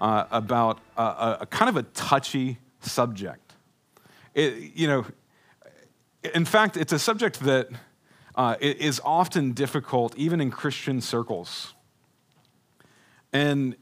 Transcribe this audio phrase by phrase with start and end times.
[0.00, 3.54] uh, about a, a, kind of a touchy subject.
[4.34, 5.06] It, you know,
[6.34, 7.68] in fact, it's a subject that
[8.34, 11.74] uh, is often difficult, even in Christian circles.
[13.32, 13.76] And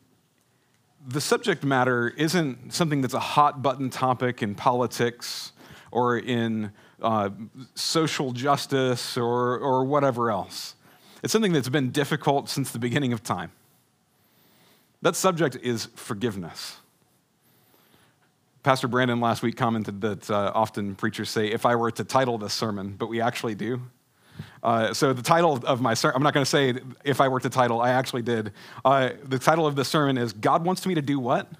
[1.06, 5.52] the subject matter isn't something that's a hot button topic in politics
[5.90, 7.30] or in uh,
[7.74, 10.74] social justice or, or whatever else.
[11.23, 13.52] It's something that's been difficult since the beginning of time.
[15.07, 16.79] That subject is forgiveness.
[18.65, 22.38] Pastor Brandon last week commented that uh, often preachers say, if I were to title
[22.38, 23.82] this sermon, but we actually do.
[24.65, 27.38] Uh, so the title of my sermon, I'm not going to say if I were
[27.38, 28.52] to title, I actually did.
[28.85, 31.52] Uh, the title of the sermon is God Wants Me to Do What?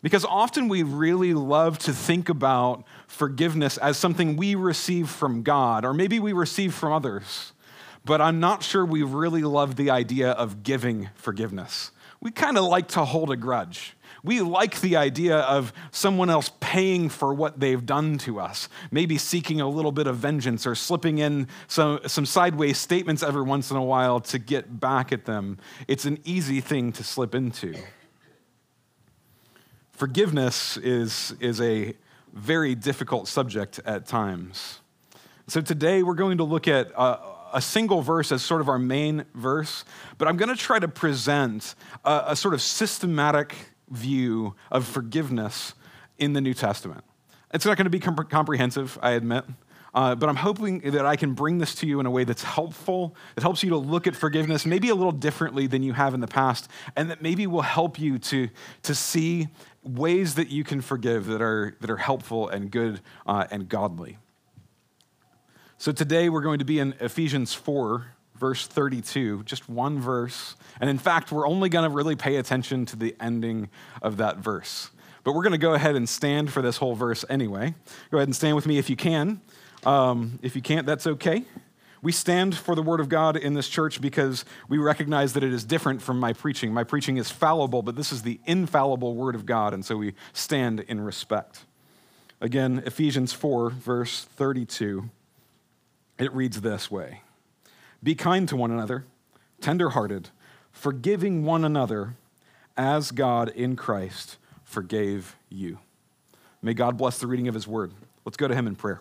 [0.00, 5.84] Because often we really love to think about forgiveness as something we receive from God,
[5.84, 7.52] or maybe we receive from others
[8.04, 11.90] but I'm not sure we really love the idea of giving forgiveness.
[12.20, 13.96] We kind of like to hold a grudge.
[14.24, 19.18] We like the idea of someone else paying for what they've done to us, maybe
[19.18, 23.72] seeking a little bit of vengeance or slipping in some, some sideways statements every once
[23.72, 25.58] in a while to get back at them.
[25.88, 27.74] It's an easy thing to slip into.
[29.90, 31.94] Forgiveness is, is a
[32.32, 34.78] very difficult subject at times.
[35.48, 37.18] So today we're going to look at uh,
[37.52, 39.84] a single verse as sort of our main verse,
[40.18, 41.74] but I'm going to try to present
[42.04, 43.54] a, a sort of systematic
[43.90, 45.74] view of forgiveness
[46.18, 47.04] in the New Testament.
[47.52, 49.44] It's not going to be comp- comprehensive, I admit.
[49.94, 52.42] Uh, but I'm hoping that I can bring this to you in a way that's
[52.42, 56.14] helpful, that helps you to look at forgiveness maybe a little differently than you have
[56.14, 58.48] in the past, and that maybe will help you to,
[58.84, 59.48] to see
[59.82, 64.16] ways that you can forgive that are, that are helpful and good uh, and godly.
[65.82, 68.06] So today we're going to be in Ephesians 4,
[68.36, 70.54] verse 32, just one verse.
[70.80, 73.68] And in fact, we're only going to really pay attention to the ending
[74.00, 74.90] of that verse.
[75.24, 77.74] But we're going to go ahead and stand for this whole verse anyway.
[78.12, 79.40] Go ahead and stand with me if you can.
[79.84, 81.42] Um, if you can't, that's okay.
[82.00, 85.52] We stand for the Word of God in this church because we recognize that it
[85.52, 86.72] is different from my preaching.
[86.72, 90.14] My preaching is fallible, but this is the infallible Word of God, and so we
[90.32, 91.66] stand in respect.
[92.40, 95.10] Again, Ephesians 4, verse 32.
[96.22, 97.22] It reads this way
[98.00, 99.04] Be kind to one another,
[99.60, 100.28] tenderhearted,
[100.70, 102.14] forgiving one another
[102.76, 105.78] as God in Christ forgave you.
[106.62, 107.90] May God bless the reading of his word.
[108.24, 109.00] Let's go to him in prayer.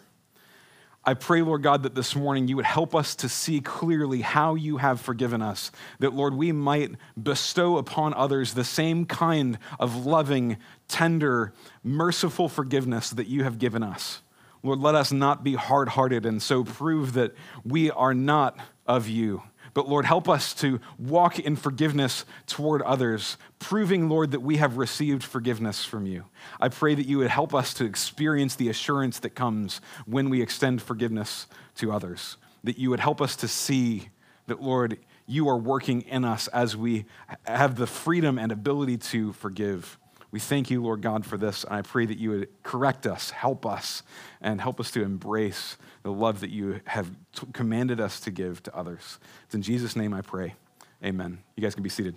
[1.06, 4.56] I pray, Lord God, that this morning you would help us to see clearly how
[4.56, 10.08] you have forgiven us, that, Lord, we might bestow upon others the same kind of
[10.08, 10.58] loving,
[10.88, 11.54] tender,
[11.84, 14.24] merciful forgiveness that you have given us.
[14.64, 17.34] Lord, let us not be hard hearted and so prove that
[17.64, 19.44] we are not of you.
[19.74, 24.78] But Lord, help us to walk in forgiveness toward others, proving, Lord, that we have
[24.78, 26.26] received forgiveness from you.
[26.60, 30.42] I pray that you would help us to experience the assurance that comes when we
[30.42, 34.10] extend forgiveness to others, that you would help us to see
[34.48, 37.06] that, Lord, you are working in us as we
[37.46, 39.98] have the freedom and ability to forgive.
[40.32, 41.66] We thank you, Lord God, for this.
[41.66, 44.02] And I pray that you would correct us, help us,
[44.40, 48.64] and help us to embrace the love that you have t- commanded us to give
[48.64, 49.20] to others.
[49.46, 50.56] It's in Jesus' name I pray.
[51.04, 51.40] Amen.
[51.56, 52.16] You guys can be seated.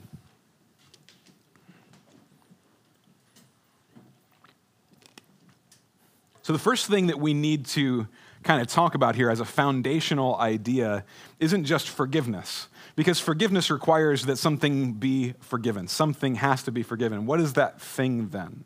[6.43, 8.07] So, the first thing that we need to
[8.43, 11.05] kind of talk about here as a foundational idea
[11.41, 12.69] isn't just forgiveness.
[12.97, 15.89] Because forgiveness requires that something be forgiven.
[15.89, 17.27] Something has to be forgiven.
[17.27, 18.65] What is that thing then?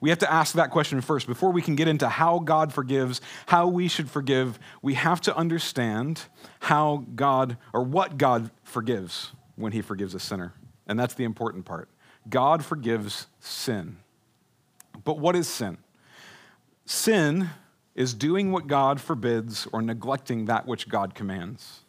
[0.00, 1.26] We have to ask that question first.
[1.26, 5.36] Before we can get into how God forgives, how we should forgive, we have to
[5.36, 6.22] understand
[6.60, 10.52] how God, or what God forgives when he forgives a sinner.
[10.86, 11.88] And that's the important part.
[12.28, 13.96] God forgives sin.
[15.02, 15.78] But what is sin?
[16.84, 17.50] Sin
[17.94, 21.80] is doing what God forbids or neglecting that which God commands.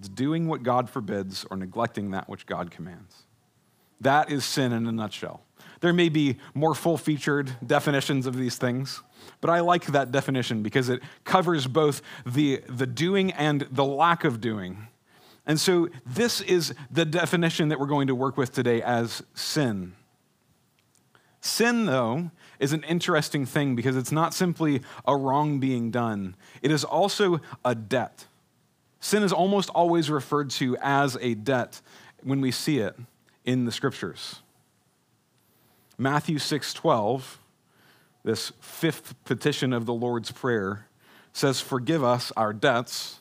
[0.00, 3.24] It's doing what God forbids or neglecting that which God commands.
[4.00, 5.42] That is sin in a nutshell.
[5.80, 9.02] There may be more full featured definitions of these things,
[9.42, 14.24] but I like that definition because it covers both the, the doing and the lack
[14.24, 14.88] of doing.
[15.44, 19.94] And so, this is the definition that we're going to work with today as sin.
[21.42, 26.70] Sin, though, is an interesting thing because it's not simply a wrong being done, it
[26.70, 28.26] is also a debt.
[29.00, 31.80] Sin is almost always referred to as a debt
[32.22, 32.96] when we see it
[33.44, 34.40] in the scriptures.
[35.96, 37.38] Matthew 6:12,
[38.22, 40.86] this fifth petition of the Lord's prayer,
[41.32, 43.20] says, "Forgive us our debts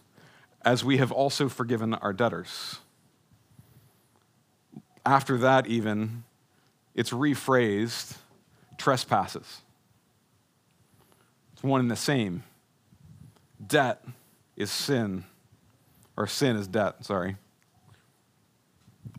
[0.61, 2.79] as we have also forgiven our debtors."
[5.05, 6.25] After that even
[6.93, 8.17] it's rephrased
[8.77, 9.61] trespasses.
[11.53, 12.43] It's one and the same.
[13.65, 14.05] Debt
[14.55, 15.25] is sin,
[16.19, 17.37] or sin is debt, sorry.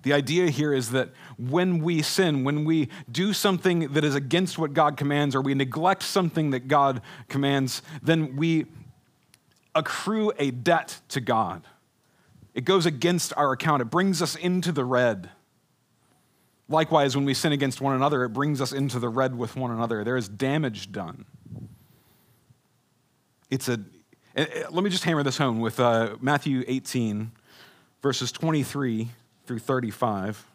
[0.02, 4.58] The idea here is that when we sin, when we do something that is against
[4.58, 8.66] what God commands, or we neglect something that God commands, then we
[9.74, 11.62] accrue a debt to God.
[12.54, 15.30] It goes against our account, it brings us into the red.
[16.68, 19.70] Likewise, when we sin against one another, it brings us into the red with one
[19.70, 20.04] another.
[20.04, 21.24] There is damage done.
[23.50, 23.80] It's a,
[24.40, 27.30] let me just hammer this home with uh, Matthew 18,
[28.00, 29.08] verses 23
[29.44, 30.46] through 35.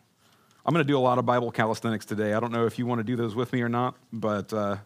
[0.65, 2.33] I'm going to do a lot of Bible calisthenics today.
[2.33, 4.77] I don't know if you want to do those with me or not, but uh,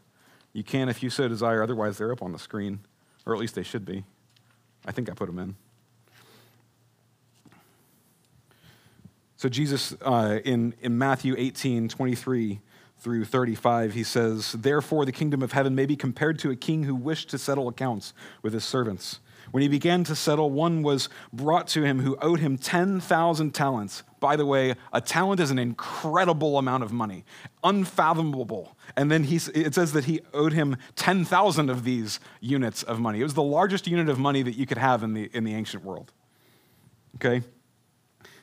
[0.52, 1.64] you can if you so desire.
[1.64, 2.80] Otherwise, they're up on the screen,
[3.26, 4.04] or at least they should be.
[4.86, 5.56] I think I put them in.
[9.38, 12.60] So, Jesus, uh, in, in Matthew 18, 23
[13.00, 16.84] through 35, he says, Therefore, the kingdom of heaven may be compared to a king
[16.84, 19.20] who wished to settle accounts with his servants.
[19.52, 24.04] When he began to settle, one was brought to him who owed him 10,000 talents.
[24.20, 27.26] By the way, a talent is an incredible amount of money,
[27.64, 28.78] unfathomable.
[28.96, 33.22] And then he, it says that he owed him 10,000 of these units of money.
[33.22, 35.56] It was the largest unit of money that you could have in the, in the
[35.56, 36.12] ancient world.
[37.16, 37.42] Okay?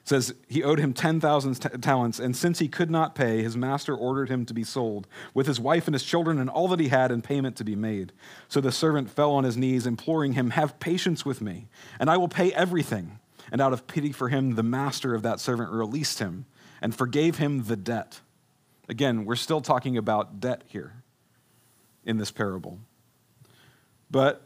[0.07, 3.95] Says he owed him 10,000 t- talents, and since he could not pay, his master
[3.95, 6.89] ordered him to be sold, with his wife and his children and all that he
[6.89, 8.13] had, in payment to be made.
[8.49, 11.67] So the servant fell on his knees, imploring him, Have patience with me,
[11.99, 13.19] and I will pay everything.
[13.51, 16.47] And out of pity for him, the master of that servant released him
[16.81, 18.21] and forgave him the debt.
[18.89, 21.03] Again, we're still talking about debt here
[22.05, 22.79] in this parable.
[24.09, 24.43] But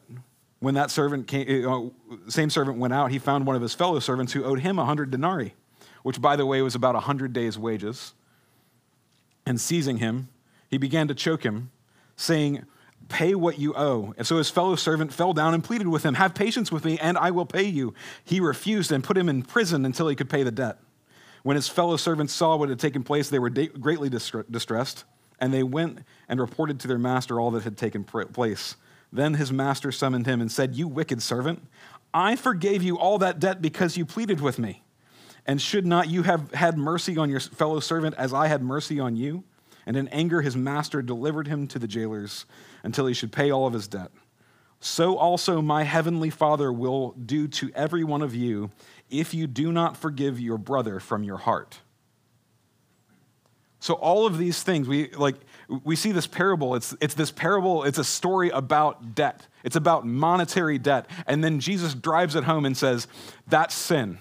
[0.61, 1.91] when that servant came,
[2.29, 4.85] same servant went out, he found one of his fellow servants who owed him a
[4.85, 5.55] hundred denarii,
[6.03, 8.13] which, by the way, was about a hundred days' wages.
[9.47, 10.29] And seizing him,
[10.69, 11.71] he began to choke him,
[12.15, 12.65] saying,
[13.09, 14.15] Pay what you owe.
[14.19, 16.99] And so his fellow servant fell down and pleaded with him, Have patience with me,
[16.99, 17.95] and I will pay you.
[18.23, 20.79] He refused and put him in prison until he could pay the debt.
[21.43, 25.05] When his fellow servants saw what had taken place, they were greatly distressed,
[25.41, 28.77] and they went and reported to their master all that had taken place.
[29.13, 31.67] Then his master summoned him and said, You wicked servant,
[32.15, 34.83] I forgave you all that debt because you pleaded with me.
[35.47, 39.01] And should not you have had mercy on your fellow servant as I had mercy
[39.01, 39.45] on you?
[39.87, 42.47] And in anger, his master delivered him to the jailers
[42.83, 44.11] until he should pay all of his debt.
[44.81, 48.71] So also my heavenly Father will do to every one of you
[49.11, 51.81] if you do not forgive your brother from your heart.
[53.81, 55.37] So all of these things, we like
[55.85, 56.75] we see this parable.
[56.75, 59.47] It's, it's this parable, it's a story about debt.
[59.63, 61.07] It's about monetary debt.
[61.27, 63.07] And then Jesus drives it home and says,
[63.47, 64.19] that's sin.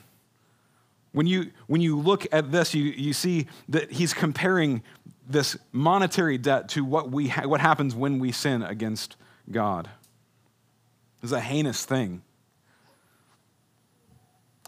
[1.12, 4.84] When you, when you look at this, you, you see that he's comparing
[5.27, 9.15] this monetary debt to what, we ha- what happens when we sin against
[9.50, 9.89] God.
[11.24, 12.22] It's a heinous thing.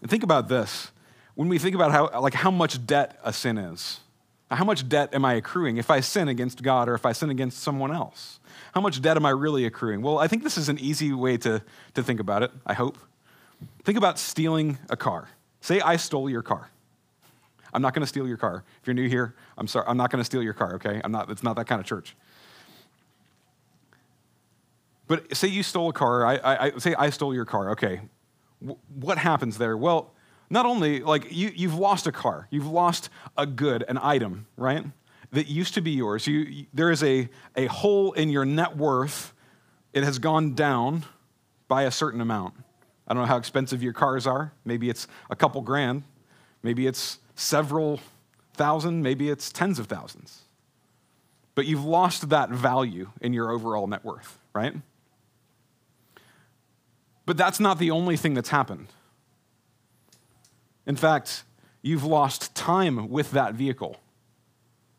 [0.00, 0.90] And think about this.
[1.34, 4.00] When we think about how, like, how much debt a sin is,
[4.54, 7.30] how much debt am I accruing if I sin against God or if I sin
[7.30, 8.40] against someone else?
[8.74, 10.02] How much debt am I really accruing?
[10.02, 11.62] Well, I think this is an easy way to,
[11.94, 12.98] to think about it, I hope.
[13.84, 15.28] Think about stealing a car.
[15.60, 16.70] Say I stole your car.
[17.72, 18.64] I'm not going to steal your car.
[18.80, 19.86] If you're new here, I'm sorry.
[19.88, 21.00] I'm not going to steal your car, okay?
[21.02, 22.14] I'm not, it's not that kind of church.
[25.06, 26.26] But say you stole a car.
[26.26, 28.00] I, I, I say I stole your car, okay.
[28.60, 29.76] W- what happens there?
[29.76, 30.12] Well,
[30.52, 34.84] not only like you, you've lost a car, you've lost a good, an item, right?
[35.32, 36.26] That used to be yours.
[36.26, 39.32] You, there is a, a hole in your net worth.
[39.94, 41.06] It has gone down
[41.68, 42.52] by a certain amount.
[43.08, 44.52] I don't know how expensive your cars are.
[44.66, 46.02] Maybe it's a couple grand.
[46.62, 47.98] Maybe it's several
[48.52, 49.02] thousand.
[49.02, 50.42] Maybe it's tens of thousands.
[51.54, 54.74] But you've lost that value in your overall net worth, right?
[57.24, 58.88] But that's not the only thing that's happened.
[60.86, 61.44] In fact,
[61.82, 63.98] you've lost time with that vehicle,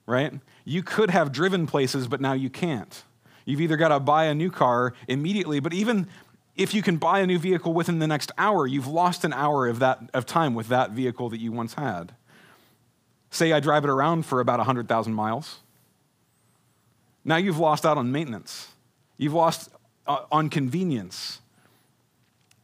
[0.06, 0.34] right?
[0.66, 3.04] You could have driven places, but now you can't.
[3.46, 6.08] You've either got to buy a new car immediately, but even
[6.56, 9.68] if you can buy a new vehicle within the next hour, you've lost an hour
[9.68, 12.14] of, that, of time with that vehicle that you once had.
[13.32, 15.60] Say I drive it around for about 100,000 miles.
[17.26, 18.70] Now you've lost out on maintenance.
[19.18, 19.70] You've lost
[20.06, 21.40] uh, on convenience.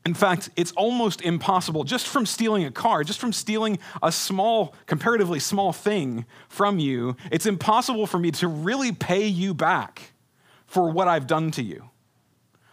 [0.05, 4.73] In fact, it's almost impossible just from stealing a car, just from stealing a small,
[4.85, 10.13] comparatively small thing from you, it's impossible for me to really pay you back
[10.65, 11.89] for what I've done to you.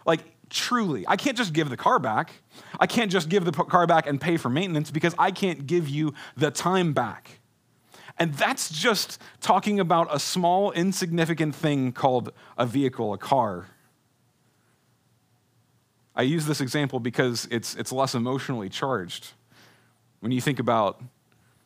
[0.05, 2.31] Like, truly, I can't just give the car back.
[2.79, 5.89] I can't just give the car back and pay for maintenance because I can't give
[5.89, 7.39] you the time back.
[8.17, 13.67] And that's just talking about a small, insignificant thing called a vehicle, a car.
[16.17, 19.27] I use this example because it's, it's less emotionally charged.
[20.19, 20.99] When you think about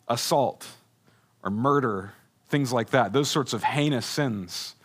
[0.10, 0.68] assault
[1.42, 2.12] or murder,
[2.50, 4.76] things like that, those sorts of heinous sins,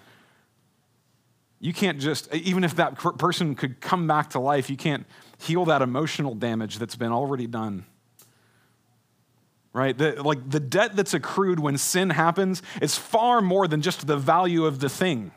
[1.59, 5.05] you can't just, even if that person could come back to life, you can't
[5.39, 7.87] heal that emotional damage that's been already done.
[9.73, 9.99] Right?
[9.99, 14.17] The, like the debt that's accrued when sin happens is far more than just the
[14.17, 15.33] value of the thing.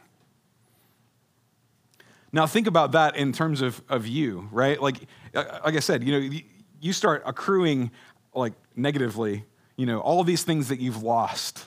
[2.32, 4.82] Now, think about that in terms of, of you, right?
[4.82, 4.98] Like,
[5.34, 6.40] uh, like I said, you know,
[6.80, 7.92] you start accruing
[8.34, 9.46] like negatively,
[9.76, 11.66] you know, all these things that you've lost,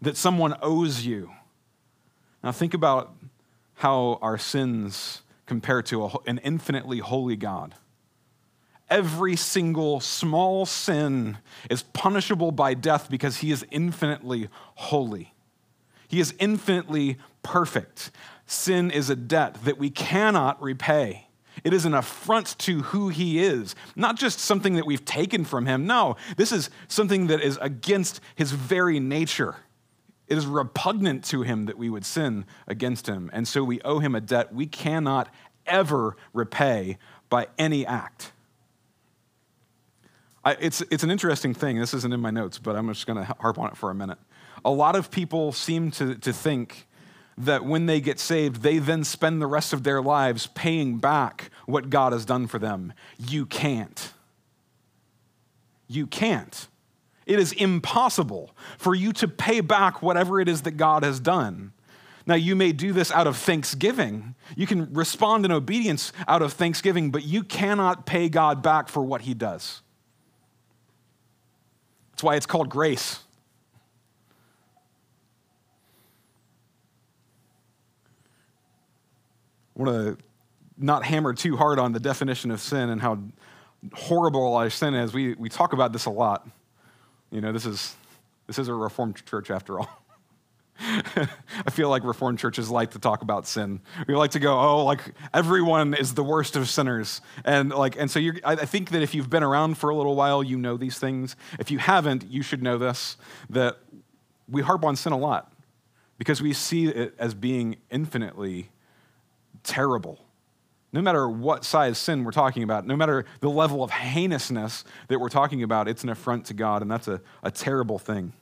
[0.00, 1.30] that someone owes you.
[2.42, 3.14] Now, think about
[3.74, 7.74] how our sins compare to a, an infinitely holy God.
[8.88, 15.34] Every single small sin is punishable by death because he is infinitely holy.
[16.08, 18.12] He is infinitely perfect.
[18.46, 21.26] Sin is a debt that we cannot repay.
[21.64, 25.66] It is an affront to who he is, not just something that we've taken from
[25.66, 25.86] him.
[25.86, 29.56] No, this is something that is against his very nature.
[30.28, 33.30] It is repugnant to him that we would sin against him.
[33.32, 35.28] And so we owe him a debt we cannot
[35.66, 36.98] ever repay
[37.28, 38.32] by any act.
[40.44, 41.78] I, it's, it's an interesting thing.
[41.78, 43.94] This isn't in my notes, but I'm just going to harp on it for a
[43.94, 44.18] minute.
[44.64, 46.85] A lot of people seem to, to think
[47.38, 51.50] that when they get saved, they then spend the rest of their lives paying back
[51.66, 52.92] what God has done for them.
[53.18, 54.12] You can't.
[55.86, 56.68] You can't.
[57.26, 61.72] It is impossible for you to pay back whatever it is that God has done.
[62.24, 64.34] Now, you may do this out of thanksgiving.
[64.56, 69.02] You can respond in obedience out of thanksgiving, but you cannot pay God back for
[69.02, 69.82] what he does.
[72.12, 73.20] That's why it's called grace.
[79.38, 80.24] I want to
[80.78, 83.18] not hammer too hard on the definition of sin and how
[83.94, 85.12] horrible our sin is.
[85.12, 86.48] We, we talk about this a lot.
[87.30, 87.94] You know, this is,
[88.46, 90.02] this is a Reformed church after all.
[90.78, 93.80] I feel like Reformed churches like to talk about sin.
[94.06, 95.00] We like to go, oh, like
[95.32, 99.14] everyone is the worst of sinners, and like, and so you I think that if
[99.14, 101.34] you've been around for a little while, you know these things.
[101.58, 103.16] If you haven't, you should know this:
[103.48, 103.78] that
[104.50, 105.50] we harp on sin a lot
[106.18, 108.68] because we see it as being infinitely
[109.66, 110.20] terrible.
[110.92, 115.18] No matter what size sin we're talking about, no matter the level of heinousness that
[115.18, 118.32] we're talking about, it's an affront to God, and that's a, a terrible thing.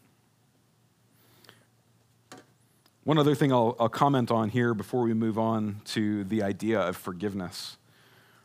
[3.02, 6.80] One other thing I'll, I'll, comment on here before we move on to the idea
[6.80, 7.76] of forgiveness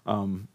[0.05, 0.47] um,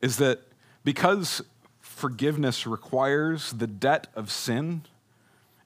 [0.00, 0.40] is that
[0.82, 1.42] because
[1.80, 4.82] forgiveness requires the debt of sin,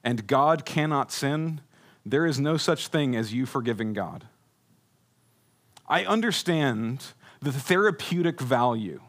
[0.03, 1.61] and God cannot sin,
[2.05, 4.25] there is no such thing as you forgiving God.
[5.87, 7.03] I understand
[7.41, 9.01] the therapeutic value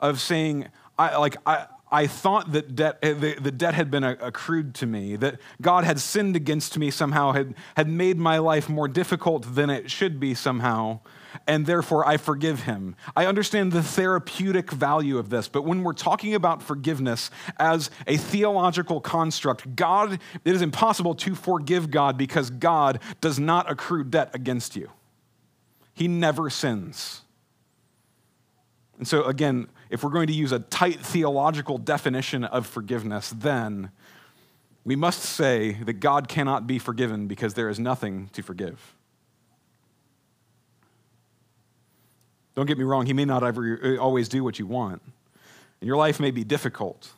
[0.00, 4.02] of saying, I, like, I, I thought that debt, eh, the, the debt had been
[4.02, 8.68] accrued to me, that God had sinned against me somehow, had, had made my life
[8.68, 11.00] more difficult than it should be somehow,
[11.46, 12.96] and therefore I forgive him.
[13.14, 18.16] I understand the therapeutic value of this, but when we're talking about forgiveness as a
[18.16, 24.30] theological construct, God, it is impossible to forgive God because God does not accrue debt
[24.34, 24.90] against you.
[25.94, 27.22] He never sins.
[28.98, 33.90] And so, again, if we're going to use a tight theological definition of forgiveness, then
[34.84, 38.94] we must say that God cannot be forgiven because there is nothing to forgive.
[42.54, 45.02] Don't get me wrong, He may not ever always do what you want,
[45.80, 47.10] and your life may be difficult,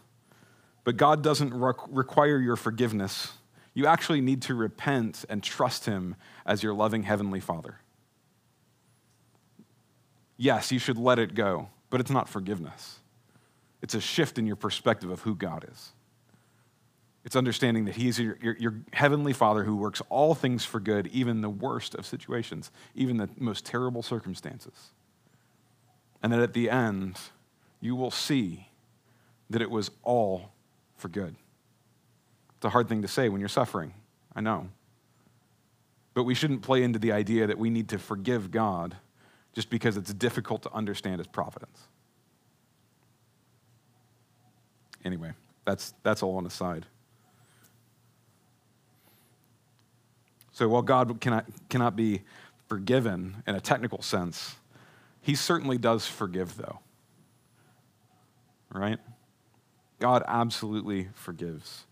[0.84, 3.32] but God doesn't require your forgiveness.
[3.74, 6.16] You actually need to repent and trust Him
[6.46, 7.80] as your loving Heavenly Father
[10.36, 12.98] yes, you should let it go, but it's not forgiveness.
[13.82, 15.92] It's a shift in your perspective of who God is.
[17.24, 21.06] It's understanding that He's your, your, your, heavenly Father who works all things for good,
[21.08, 24.90] even the worst of situations, even the most terrible circumstances.
[26.22, 27.18] And that at the end,
[27.80, 28.68] you will see
[29.50, 30.52] that it was all
[30.96, 31.34] for good.
[32.56, 33.94] It's a hard thing to say when you're suffering,
[34.34, 34.68] I know.
[36.12, 38.96] but we shouldn't play into the idea that we need to forgive God
[39.54, 41.78] just because it's difficult to understand his providence.
[45.04, 45.32] Anyway,
[45.64, 46.86] that's, that's all on the side.
[50.52, 52.22] So while God cannot, cannot be
[52.68, 54.56] forgiven in a technical sense,
[55.20, 56.80] he certainly does forgive, though.
[58.72, 58.98] Right?
[60.00, 61.86] God absolutely forgives.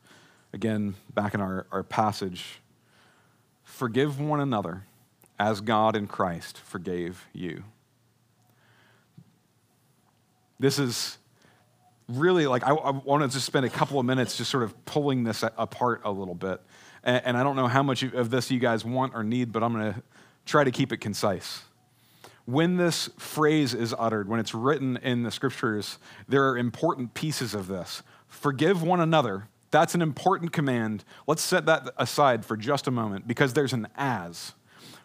[0.52, 2.61] Again, back in our, our passage,
[3.64, 4.85] forgive one another
[5.42, 7.64] as God in Christ forgave you.
[10.61, 11.18] This is
[12.08, 15.25] really like, I, I wanted to spend a couple of minutes just sort of pulling
[15.25, 16.61] this apart a little bit.
[17.02, 19.64] And, and I don't know how much of this you guys want or need, but
[19.64, 20.02] I'm going to
[20.46, 21.62] try to keep it concise.
[22.44, 27.52] When this phrase is uttered, when it's written in the scriptures, there are important pieces
[27.52, 28.04] of this.
[28.28, 29.49] Forgive one another.
[29.72, 31.02] That's an important command.
[31.26, 34.52] Let's set that aside for just a moment because there's an as.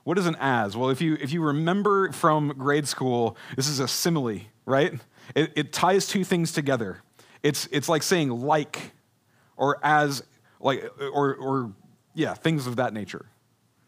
[0.08, 0.78] What is an as?
[0.78, 4.94] Well, if you, if you remember from grade school, this is a simile, right?
[5.36, 7.00] It, it ties two things together.
[7.44, 8.94] It's, it's like saying like
[9.58, 10.24] or as,
[10.62, 11.74] like, or, or
[12.14, 13.26] yeah, things of that nature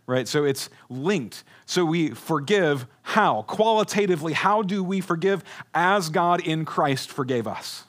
[0.08, 0.28] right?
[0.28, 1.44] So it's linked.
[1.68, 3.44] So we forgive how?
[3.44, 5.44] Qualitatively, how do we forgive?
[5.74, 7.84] As God in Christ forgave us.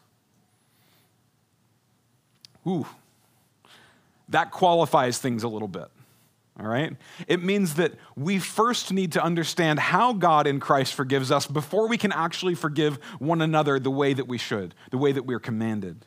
[2.65, 2.87] Ooh,
[4.29, 5.89] that qualifies things a little bit.
[6.61, 6.95] All right?
[7.27, 11.89] It means that we first need to understand how God in Christ forgives us before
[11.89, 15.41] we can actually forgive one another the way that we should, the way that we're
[15.41, 16.05] commanded.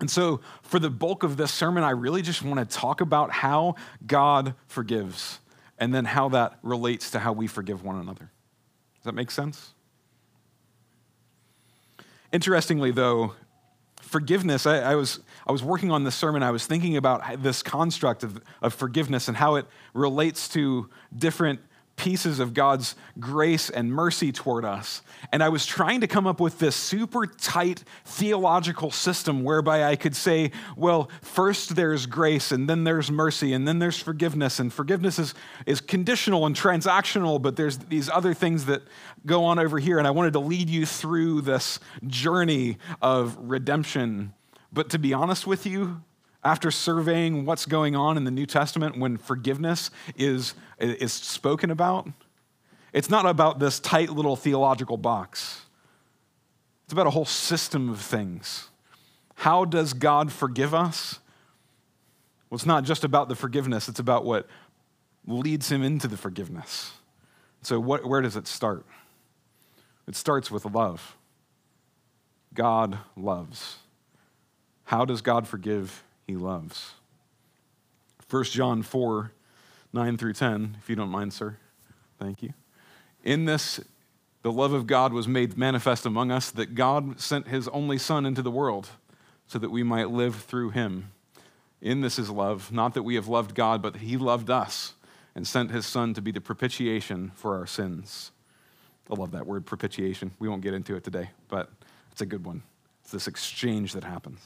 [0.00, 3.30] And so, for the bulk of this sermon, I really just want to talk about
[3.30, 3.76] how
[4.06, 5.38] God forgives
[5.78, 8.30] and then how that relates to how we forgive one another.
[8.96, 9.74] Does that make sense?
[12.32, 13.34] Interestingly, though,
[14.12, 17.62] forgiveness, I, I, was, I was working on this sermon, I was thinking about this
[17.62, 21.60] construct of, of forgiveness and how it relates to different
[21.96, 25.02] pieces of God's grace and mercy toward us.
[25.30, 29.96] And I was trying to come up with this super tight theological system whereby I
[29.96, 34.58] could say, well, first there's grace, and then there's mercy, and then there's forgiveness.
[34.58, 35.34] And forgiveness is,
[35.66, 38.82] is conditional and transactional, but there's these other things that
[39.24, 39.98] go on over here.
[39.98, 44.34] And I wanted to lead you through this journey of redemption.
[44.72, 46.02] But to be honest with you,
[46.44, 52.08] after surveying what's going on in the New Testament when forgiveness is, is spoken about,
[52.92, 55.62] it's not about this tight little theological box.
[56.84, 58.68] It's about a whole system of things.
[59.36, 61.20] How does God forgive us?
[62.50, 64.46] Well, it's not just about the forgiveness, it's about what
[65.26, 66.92] leads him into the forgiveness.
[67.62, 68.84] So, what, where does it start?
[70.08, 71.16] It starts with love.
[72.52, 73.76] God loves.
[74.84, 76.02] How does God forgive
[76.32, 76.92] he loves.
[78.30, 79.32] 1 John 4
[79.94, 81.58] 9 through 10, if you don't mind, sir.
[82.18, 82.54] Thank you.
[83.22, 83.78] In this,
[84.40, 88.24] the love of God was made manifest among us that God sent his only Son
[88.24, 88.88] into the world
[89.46, 91.12] so that we might live through him.
[91.82, 94.94] In this is love, not that we have loved God, but that he loved us
[95.34, 98.30] and sent his Son to be the propitiation for our sins.
[99.10, 100.30] I love that word, propitiation.
[100.38, 101.68] We won't get into it today, but
[102.10, 102.62] it's a good one.
[103.02, 104.40] It's this exchange that happens.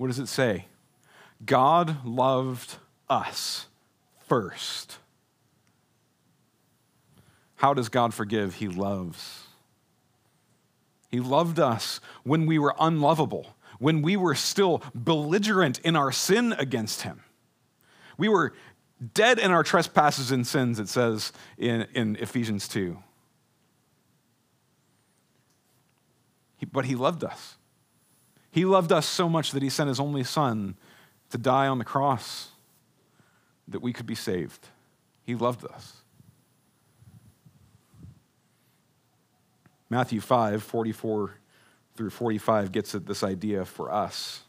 [0.00, 0.64] What does it say?
[1.44, 2.76] God loved
[3.10, 3.66] us
[4.28, 4.96] first.
[7.56, 8.54] How does God forgive?
[8.54, 9.42] He loves.
[11.10, 16.54] He loved us when we were unlovable, when we were still belligerent in our sin
[16.54, 17.20] against Him.
[18.16, 18.54] We were
[19.12, 22.96] dead in our trespasses and sins, it says in, in Ephesians 2.
[26.56, 27.58] He, but He loved us.
[28.50, 30.76] He loved us so much that he sent his only son
[31.30, 32.48] to die on the cross
[33.68, 34.68] that we could be saved.
[35.24, 35.96] He loved us.
[39.88, 41.34] Matthew 5, 44
[41.96, 44.42] through 45 gets at this idea for us.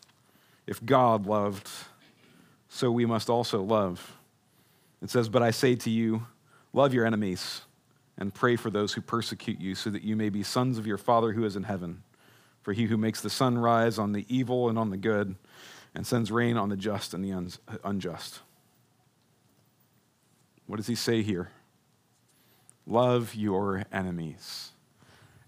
[0.67, 1.67] If God loved,
[2.69, 4.17] so we must also love.
[5.01, 6.27] It says, But I say to you,
[6.73, 7.61] love your enemies
[8.17, 10.97] and pray for those who persecute you, so that you may be sons of your
[10.97, 12.03] Father who is in heaven.
[12.61, 15.35] For he who makes the sun rise on the evil and on the good,
[15.95, 17.51] and sends rain on the just and the
[17.83, 18.39] unjust.
[20.67, 21.49] What does he say here?
[22.85, 24.71] Love your enemies.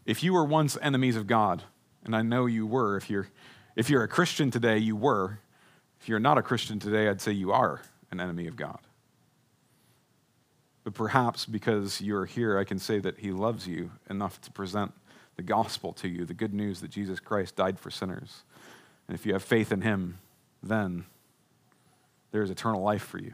[0.05, 1.63] If you were once enemies of God,
[2.03, 3.29] and I know you were, if you're,
[3.75, 5.39] if you're a Christian today, you were.
[6.01, 8.79] If you're not a Christian today, I'd say you are an enemy of God.
[10.83, 14.91] But perhaps because you're here, I can say that he loves you enough to present
[15.35, 18.43] the gospel to you, the good news that Jesus Christ died for sinners.
[19.07, 20.19] And if you have faith in him,
[20.61, 21.05] then
[22.31, 23.33] there is eternal life for you.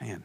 [0.00, 0.24] Man.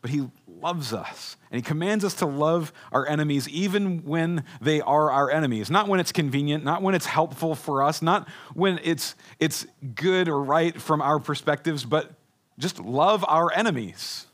[0.00, 0.28] But he
[0.60, 1.38] loves us.
[1.50, 5.70] And he commands us to love our enemies even when they are our enemies.
[5.70, 10.28] Not when it's convenient, not when it's helpful for us, not when it's, it's good
[10.28, 12.12] or right from our perspectives, but
[12.58, 14.26] just love our enemies.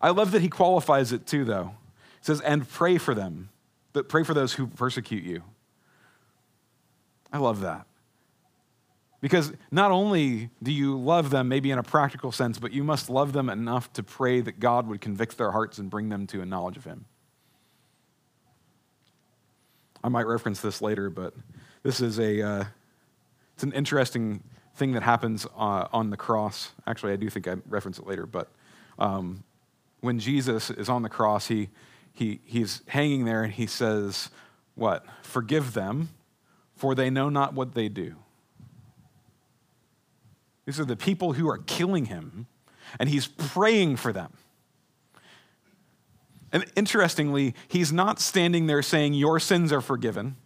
[0.00, 1.72] I love that he qualifies it too, though.
[2.20, 3.50] He says, and pray for them,
[3.92, 5.42] but pray for those who persecute you.
[7.32, 7.86] I love that.
[9.20, 13.10] Because not only do you love them, maybe in a practical sense, but you must
[13.10, 16.40] love them enough to pray that God would convict their hearts and bring them to
[16.40, 17.04] a knowledge of Him.
[20.04, 21.34] I might reference this later, but
[21.82, 22.64] this is a uh,
[23.54, 24.44] it's an interesting
[24.76, 26.70] thing that happens uh, on the cross.
[26.86, 28.48] Actually, I do think I reference it later, but
[29.00, 29.42] um,
[30.00, 31.68] when Jesus is on the cross, he,
[32.18, 34.30] he, he's hanging there and he says,
[34.74, 35.06] What?
[35.22, 36.08] Forgive them,
[36.74, 38.16] for they know not what they do.
[40.66, 42.48] These are the people who are killing him,
[42.98, 44.32] and he's praying for them.
[46.50, 50.36] And interestingly, he's not standing there saying, Your sins are forgiven.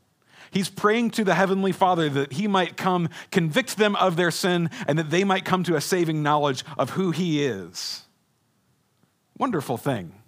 [0.50, 4.68] He's praying to the Heavenly Father that he might come convict them of their sin
[4.86, 8.02] and that they might come to a saving knowledge of who he is.
[9.38, 10.21] Wonderful thing.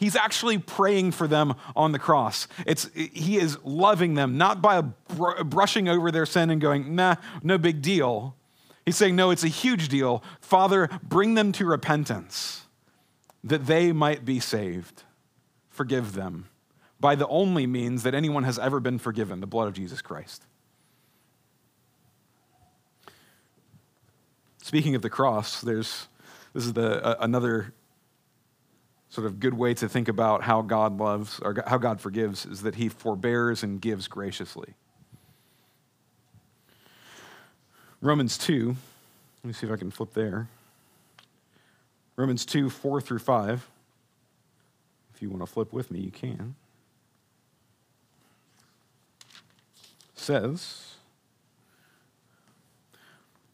[0.00, 2.48] He's actually praying for them on the cross.
[2.66, 7.16] It's, he is loving them, not by br- brushing over their sin and going, nah,
[7.42, 8.34] no big deal.
[8.86, 10.24] He's saying, no, it's a huge deal.
[10.40, 12.62] Father, bring them to repentance
[13.44, 15.02] that they might be saved.
[15.68, 16.48] Forgive them
[16.98, 20.44] by the only means that anyone has ever been forgiven the blood of Jesus Christ.
[24.62, 26.08] Speaking of the cross, there's,
[26.54, 27.74] this is the, uh, another
[29.10, 32.62] sort of good way to think about how God loves or how God forgives is
[32.62, 34.74] that he forbears and gives graciously.
[38.00, 38.76] Romans 2,
[39.42, 40.48] let me see if I can flip there.
[42.16, 43.68] Romans 2, 4 through 5.
[45.14, 46.54] If you want to flip with me, you can.
[50.14, 50.94] Says,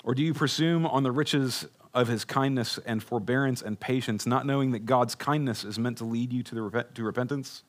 [0.05, 1.67] Or do you presume on the riches
[1.97, 6.05] of his kindness and forbearance and patience, not knowing that God's kindness is meant to
[6.05, 7.63] lead you to, the, to repentance?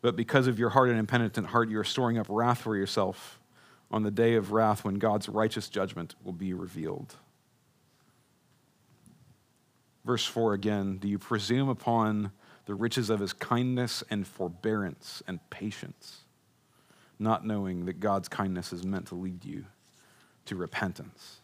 [0.00, 3.38] But because of your hard and impenitent heart, you are storing up wrath for yourself
[3.90, 7.14] on the day of wrath when God's righteous judgment will be revealed.
[10.06, 12.32] Verse 4 again Do you presume upon
[12.64, 16.22] the riches of his kindness and forbearance and patience,
[17.18, 19.66] not knowing that God's kindness is meant to lead you
[20.46, 21.40] to repentance?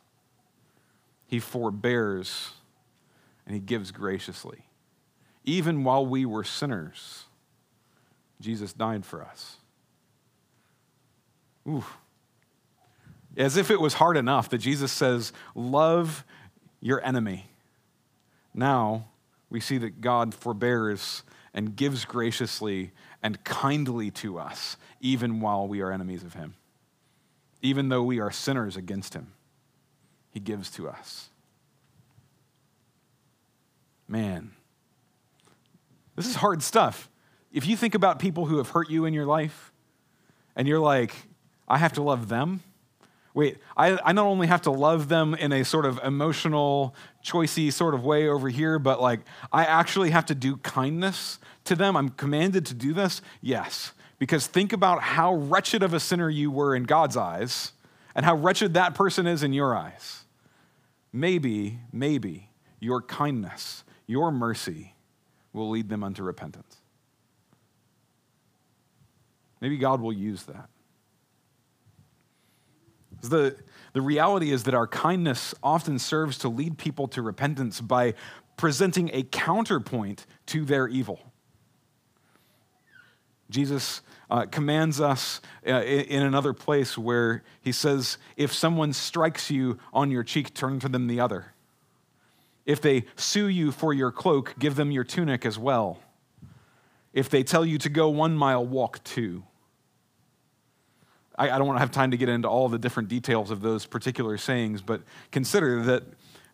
[1.32, 2.50] He forbears
[3.46, 4.66] and he gives graciously.
[5.44, 7.24] Even while we were sinners,
[8.38, 9.56] Jesus died for us.
[11.66, 11.86] Ooh,
[13.34, 16.22] as if it was hard enough that Jesus says, Love
[16.82, 17.46] your enemy.
[18.52, 19.06] Now
[19.48, 21.22] we see that God forbears
[21.54, 22.90] and gives graciously
[23.22, 26.56] and kindly to us, even while we are enemies of Him.
[27.62, 29.32] Even though we are sinners against Him,
[30.32, 31.28] He gives to us.
[34.08, 34.50] Man,
[36.16, 37.08] this is hard stuff.
[37.52, 39.72] If you think about people who have hurt you in your life,
[40.56, 41.14] and you're like,
[41.68, 42.60] I have to love them
[43.34, 47.72] wait, I, I not only have to love them in a sort of emotional, choicey
[47.72, 49.20] sort of way over here, but like
[49.52, 51.96] I actually have to do kindness to them.
[51.96, 53.22] I'm commanded to do this?
[53.40, 53.92] Yes.
[54.18, 57.72] Because think about how wretched of a sinner you were in God's eyes
[58.14, 60.21] and how wretched that person is in your eyes.
[61.12, 64.94] Maybe, maybe your kindness, your mercy
[65.52, 66.80] will lead them unto repentance.
[69.60, 70.68] Maybe God will use that.
[73.22, 73.56] The,
[73.92, 78.14] the reality is that our kindness often serves to lead people to repentance by
[78.56, 81.31] presenting a counterpoint to their evil.
[83.52, 89.78] Jesus uh, commands us uh, in another place where he says, If someone strikes you
[89.92, 91.52] on your cheek, turn to them the other.
[92.64, 95.98] If they sue you for your cloak, give them your tunic as well.
[97.12, 99.42] If they tell you to go one mile, walk two.
[101.36, 103.60] I, I don't want to have time to get into all the different details of
[103.60, 106.04] those particular sayings, but consider that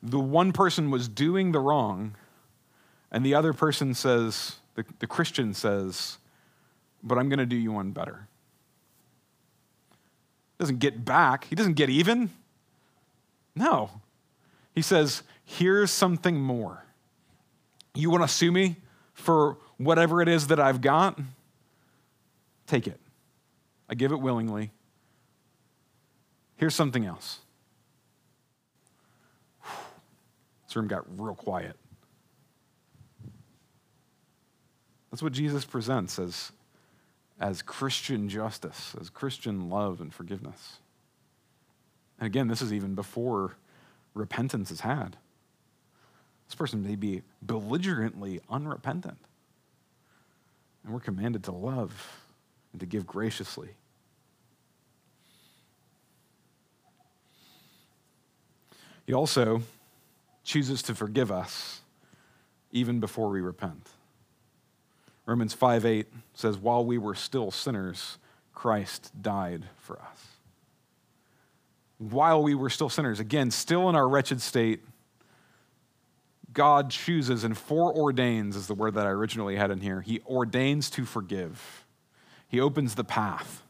[0.02, 2.16] the one person was doing the wrong,
[3.12, 6.18] and the other person says, the, the Christian says,
[7.02, 8.26] but I'm going to do you one better.
[10.58, 12.30] Doesn't get back, he doesn't get even.
[13.54, 13.90] No.
[14.74, 16.84] He says, here's something more.
[17.94, 18.76] You want to sue me
[19.12, 21.18] for whatever it is that I've got?
[22.66, 23.00] Take it.
[23.88, 24.70] I give it willingly.
[26.56, 27.38] Here's something else
[30.66, 31.76] This room got real quiet.
[35.10, 36.52] That's what Jesus presents as,
[37.40, 40.78] as Christian justice, as Christian love and forgiveness.
[42.18, 43.56] And again, this is even before
[44.14, 45.16] repentance is had.
[46.48, 49.18] This person may be belligerently unrepentant.
[50.82, 52.24] And we're commanded to love
[52.72, 53.68] and to give graciously.
[59.06, 59.62] He also
[60.44, 61.80] chooses to forgive us
[62.72, 63.88] even before we repent.
[65.28, 68.16] Romans 5 8 says, While we were still sinners,
[68.54, 70.26] Christ died for us.
[71.98, 74.80] While we were still sinners, again, still in our wretched state,
[76.54, 80.00] God chooses and foreordains, is the word that I originally had in here.
[80.00, 81.84] He ordains to forgive,
[82.48, 83.62] He opens the path.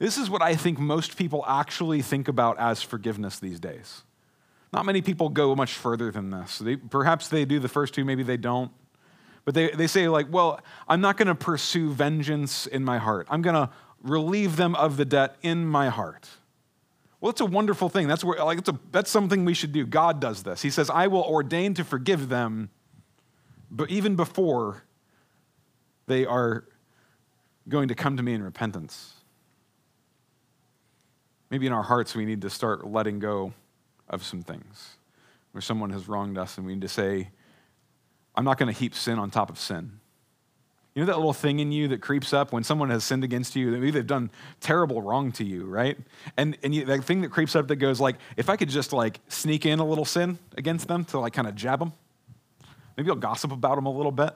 [0.00, 4.02] This is what I think most people actually think about as forgiveness these days.
[4.72, 6.58] Not many people go much further than this.
[6.58, 8.72] They, perhaps they do the first two, maybe they don't.
[9.44, 13.26] But they, they say, like, well, I'm not going to pursue vengeance in my heart.
[13.28, 13.70] I'm going to
[14.02, 16.28] relieve them of the debt in my heart.
[17.20, 18.08] Well, it's a wonderful thing.
[18.08, 19.86] That's, where, like, it's a, that's something we should do.
[19.86, 20.62] God does this.
[20.62, 22.70] He says, I will ordain to forgive them,
[23.70, 24.82] but even before
[26.06, 26.64] they are
[27.68, 29.14] going to come to me in repentance.
[31.50, 33.52] Maybe in our hearts, we need to start letting go
[34.08, 34.96] of some things
[35.52, 37.28] where someone has wronged us, and we need to say,
[38.34, 40.00] I'm not going to heap sin on top of sin.
[40.94, 43.56] You know that little thing in you that creeps up when someone has sinned against
[43.56, 43.70] you?
[43.70, 45.96] Maybe they've done terrible wrong to you, right?
[46.36, 48.92] And, and you, that thing that creeps up that goes like, if I could just
[48.92, 51.94] like sneak in a little sin against them to like kind of jab them,
[52.96, 54.34] maybe I'll gossip about them a little bit.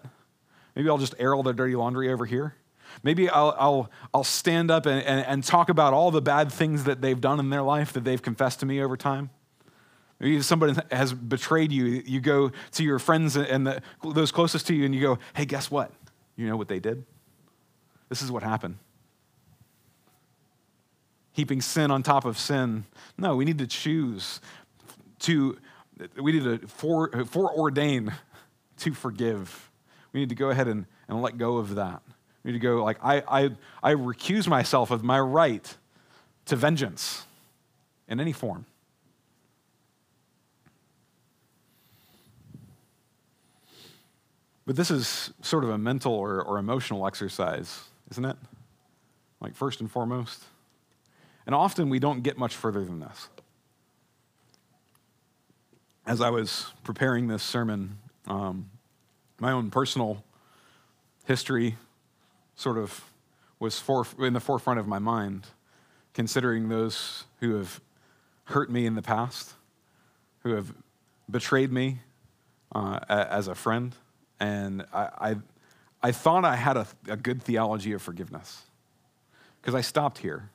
[0.74, 2.54] Maybe I'll just air all their dirty laundry over here.
[3.02, 6.85] Maybe I'll, I'll, I'll stand up and, and, and talk about all the bad things
[6.85, 9.28] that they've done in their life that they've confessed to me over time.
[10.18, 14.74] Maybe somebody has betrayed you, you go to your friends and the, those closest to
[14.74, 15.92] you and you go, hey, guess what?
[16.37, 17.05] You know what they did?
[18.09, 18.79] This is what happened.
[21.33, 22.85] Heaping sin on top of sin.
[23.18, 24.40] No, we need to choose
[25.20, 25.59] to,
[26.18, 28.14] we need to fore, foreordain
[28.79, 29.70] to forgive.
[30.12, 32.00] We need to go ahead and, and let go of that.
[32.42, 33.50] We need to go, like, I, I,
[33.83, 35.76] I recuse myself of my right
[36.46, 37.26] to vengeance
[38.09, 38.64] in any form.
[44.66, 48.37] But this is sort of a mental or, or emotional exercise, isn't it?
[49.40, 50.42] Like, first and foremost.
[51.46, 53.29] And often we don't get much further than this.
[56.05, 58.70] As I was preparing this sermon, um,
[59.38, 60.24] my own personal
[61.24, 61.76] history
[62.57, 63.05] sort of
[63.61, 65.46] was for, in the forefront of my mind,
[66.12, 67.81] considering those who have
[68.44, 69.55] hurt me in the past,
[70.40, 70.72] who have
[71.31, 72.00] betrayed me
[72.74, 73.94] uh, as a friend
[74.40, 75.37] and I, I,
[76.03, 78.62] I thought I had a, a good theology of forgiveness
[79.61, 80.51] because I stopped here.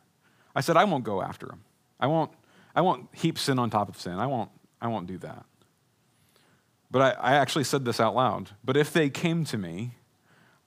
[0.56, 1.62] I said, I won't go after him.
[2.00, 2.32] I won't,
[2.76, 4.14] I won't heap sin on top of sin.
[4.14, 4.50] I won't,
[4.82, 5.46] I won't do that.
[6.90, 8.50] But I, I actually said this out loud.
[8.64, 9.92] But if they came to me,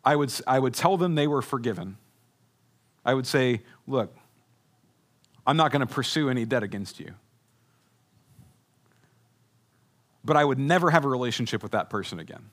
[0.05, 1.97] I would, I would tell them they were forgiven.
[3.05, 4.15] I would say, look,
[5.47, 7.15] I'm not going to pursue any debt against you.
[10.25, 12.51] But I would never have a relationship with that person again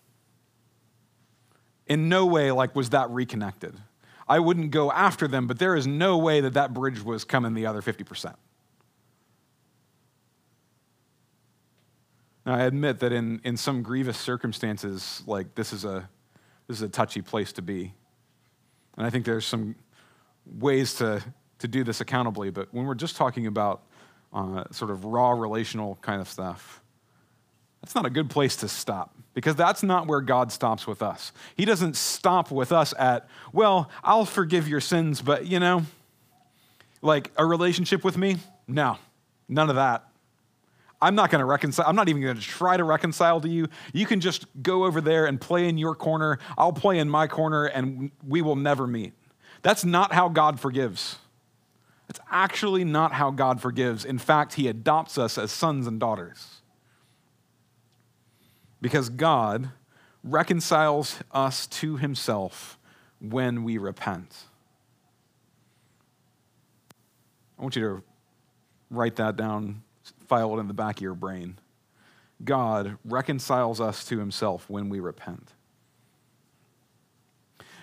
[1.91, 3.75] in no way like was that reconnected.
[4.25, 7.53] I wouldn't go after them, but there is no way that that bridge was coming
[7.53, 8.33] the other 50%.
[12.45, 16.09] Now, I admit that in, in some grievous circumstances, like this is, a,
[16.67, 17.93] this is a touchy place to be.
[18.95, 19.75] And I think there's some
[20.45, 21.21] ways to,
[21.59, 23.83] to do this accountably, but when we're just talking about
[24.31, 26.81] uh, sort of raw relational kind of stuff,
[27.81, 31.31] that's not a good place to stop because that's not where God stops with us.
[31.55, 35.83] He doesn't stop with us at, well, I'll forgive your sins, but you know,
[37.01, 38.37] like a relationship with me?
[38.67, 38.97] No,
[39.49, 40.07] none of that.
[41.01, 41.87] I'm not going to reconcile.
[41.87, 43.67] I'm not even going to try to reconcile to you.
[43.91, 46.37] You can just go over there and play in your corner.
[46.59, 49.13] I'll play in my corner and we will never meet.
[49.63, 51.17] That's not how God forgives.
[52.07, 54.05] It's actually not how God forgives.
[54.05, 56.60] In fact, He adopts us as sons and daughters
[58.81, 59.71] because God
[60.23, 62.77] reconciles us to himself
[63.19, 64.35] when we repent.
[67.57, 68.03] I want you to
[68.89, 69.83] write that down,
[70.27, 71.59] file it in the back of your brain.
[72.43, 75.53] God reconciles us to himself when we repent.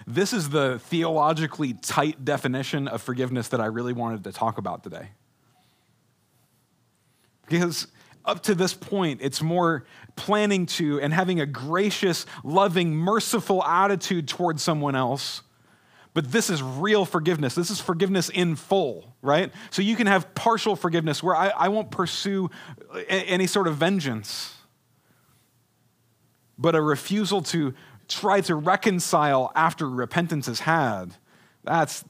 [0.06, 4.82] This is the theologically tight definition of forgiveness that I really wanted to talk about
[4.82, 5.10] today.
[7.46, 7.86] Because
[8.28, 14.28] up to this point, it's more planning to and having a gracious, loving, merciful attitude
[14.28, 15.42] towards someone else.
[16.12, 17.54] But this is real forgiveness.
[17.54, 19.52] This is forgiveness in full, right?
[19.70, 22.50] So you can have partial forgiveness where I, I won't pursue
[23.08, 24.54] any sort of vengeance,
[26.58, 27.72] but a refusal to
[28.08, 31.14] try to reconcile after repentance is had.
[31.64, 32.04] That's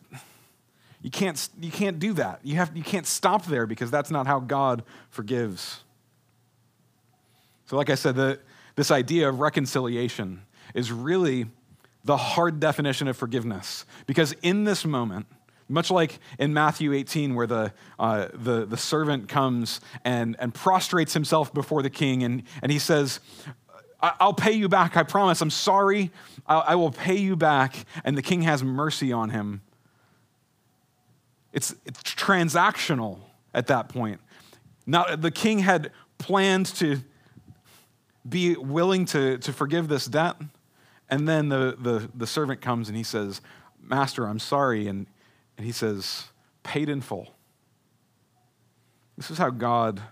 [1.03, 2.41] you can't you can't do that.
[2.43, 5.81] You have you can't stop there because that's not how God forgives.
[7.69, 8.41] So, like I said, the,
[8.77, 10.41] this idea of reconciliation
[10.75, 11.47] is really
[12.03, 13.85] the hard definition of forgiveness.
[14.07, 15.27] Because in this moment,
[15.69, 21.13] much like in Matthew 18, where the, uh, the, the servant comes and, and prostrates
[21.13, 23.21] himself before the king, and, and he says,
[24.01, 25.43] I'll pay you back, I promise.
[25.43, 26.11] I'm sorry.
[26.47, 27.85] I will pay you back.
[28.03, 29.61] And the king has mercy on him.
[31.53, 33.19] It's, it's transactional
[33.53, 34.21] at that point.
[34.87, 37.03] Now, the king had planned to
[38.29, 40.37] be willing to, to forgive this debt.
[41.09, 43.41] And then the, the, the servant comes and he says,
[43.81, 44.87] Master, I'm sorry.
[44.89, 45.07] And,
[45.57, 46.25] and he says,
[46.63, 47.35] Paid in full.
[49.17, 50.03] This is how God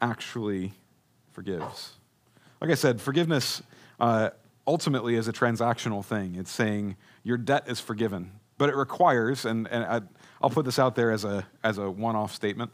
[0.00, 0.72] actually
[1.32, 1.92] forgives.
[2.60, 3.62] Like I said, forgiveness
[3.98, 4.30] uh,
[4.66, 6.34] ultimately is a transactional thing.
[6.34, 10.00] It's saying your debt is forgiven, but it requires, and, and I,
[10.42, 12.70] I'll put this out there as a, as a one off statement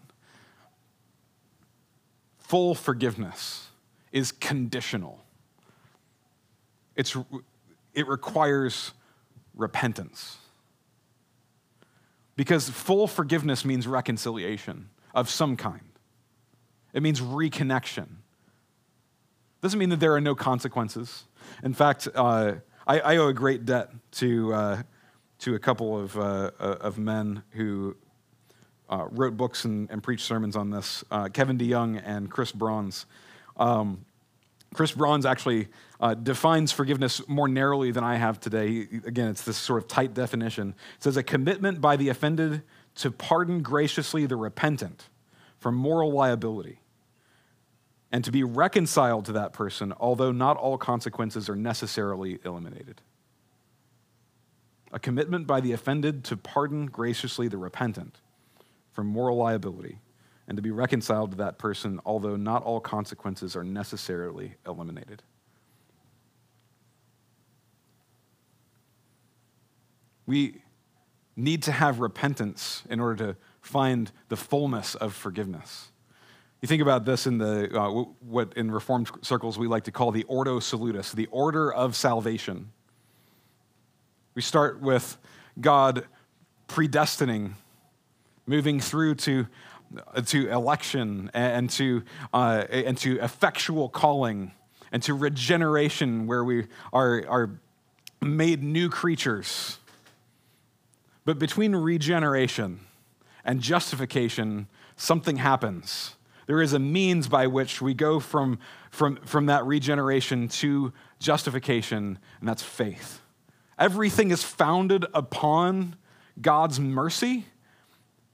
[2.45, 3.69] full forgiveness
[4.15, 5.23] is conditional.
[6.95, 7.17] It's,
[7.93, 8.93] it requires
[9.55, 10.39] repentance.
[12.37, 15.81] Because full forgiveness means reconciliation of some kind,
[16.93, 18.07] it means reconnection.
[19.61, 21.25] Doesn't mean that there are no consequences.
[21.65, 22.55] In fact, uh,
[22.87, 24.83] I, I, owe a great debt to, uh,
[25.41, 27.97] to a couple of, uh, uh of men who
[28.89, 33.07] uh, wrote books and, and, preached sermons on this uh, Kevin DeYoung and Chris Brauns.
[33.57, 34.05] Um,
[34.75, 35.69] Chris Brauns actually
[36.01, 38.89] uh, defines forgiveness more narrowly than I have today.
[39.07, 40.75] Again, it's this sort of tight definition.
[40.97, 42.63] It says a commitment by the offended
[42.97, 45.09] to pardon graciously the repentant
[45.59, 46.81] from moral liability
[48.13, 53.01] and to be reconciled to that person, although not all consequences are necessarily eliminated.
[54.93, 58.21] A commitment by the offended to pardon graciously the repentant
[58.93, 59.99] from moral liability
[60.47, 65.23] and to be reconciled to that person, although not all consequences are necessarily eliminated.
[70.27, 70.63] We
[71.37, 75.91] need to have repentance in order to find the fullness of forgiveness.
[76.61, 80.13] You think about this in the uh, what in Reformed circles we like to call
[80.13, 82.73] the Ordo Salutis, the order of salvation.
[84.35, 85.19] We start with
[85.61, 86.07] God
[86.69, 87.53] predestining,
[88.47, 89.47] moving through to
[90.27, 92.03] to election and to,
[92.33, 94.53] uh, and to effectual calling
[94.93, 97.61] and to regeneration where we are, are
[98.23, 99.79] made new creatures.
[101.25, 102.81] But between regeneration
[103.45, 106.17] and justification, something happens.
[106.47, 108.59] There is a means by which we go from,
[108.91, 113.21] from, from that regeneration to justification, and that's faith.
[113.79, 115.97] Everything is founded upon
[116.41, 117.47] God's mercy,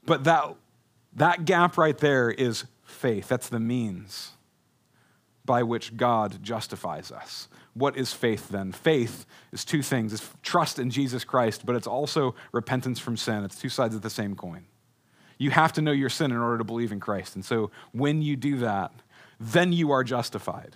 [0.05, 0.55] but that
[1.13, 3.27] that gap right there is faith.
[3.27, 4.31] That's the means
[5.45, 7.47] by which God justifies us.
[7.73, 8.71] What is faith then?
[8.71, 13.43] Faith is two things it's trust in Jesus Christ, but it's also repentance from sin.
[13.43, 14.65] It's two sides of the same coin.
[15.37, 17.35] You have to know your sin in order to believe in Christ.
[17.35, 18.91] And so when you do that,
[19.39, 20.75] then you are justified.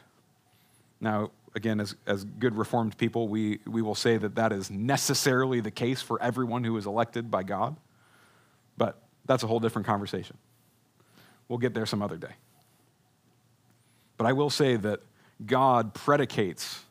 [0.99, 5.59] Now, again, as, as good Reformed people, we, we will say that that is necessarily
[5.59, 7.77] the case for everyone who is elected by God.
[8.77, 10.37] But that's a whole different conversation.
[11.47, 12.33] We'll get there some other day.
[14.17, 15.01] But I will say that
[15.45, 16.83] God predicates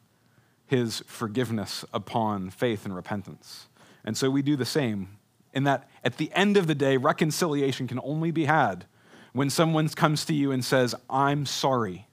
[0.67, 3.69] his forgiveness upon faith and repentance.
[4.05, 5.19] And so we do the same
[5.53, 8.87] in that at the end of the day, reconciliation can only be had
[9.33, 12.07] when someone comes to you and says, I'm sorry.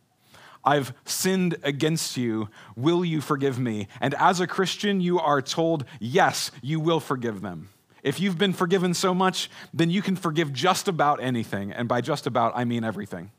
[0.63, 2.49] I've sinned against you.
[2.75, 3.87] Will you forgive me?
[3.99, 7.69] And as a Christian, you are told, yes, you will forgive them.
[8.03, 11.71] If you've been forgiven so much, then you can forgive just about anything.
[11.71, 13.31] And by just about, I mean everything.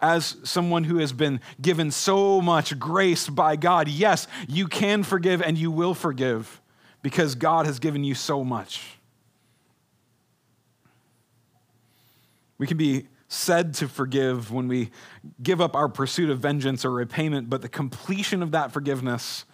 [0.00, 5.40] As someone who has been given so much grace by God, yes, you can forgive
[5.42, 6.60] and you will forgive
[7.02, 8.98] because God has given you so much.
[12.58, 14.90] We can be said to forgive when we
[15.42, 19.44] give up our pursuit of vengeance or repayment, but the completion of that forgiveness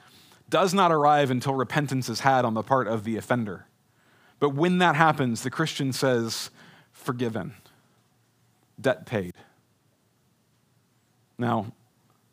[0.50, 3.66] does not arrive until repentance is had on the part of the offender.
[4.38, 6.50] But when that happens, the Christian says,
[6.92, 7.54] forgiven.
[8.80, 9.34] debt paid.
[11.38, 11.72] Now,